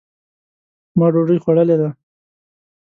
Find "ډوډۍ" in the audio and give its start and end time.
1.13-1.37